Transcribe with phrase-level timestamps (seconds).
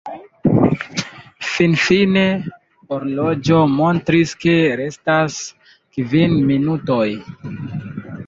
[1.47, 2.23] Finfine
[2.93, 5.37] horloĝo montris ke restas
[5.99, 7.07] kvin minutoj.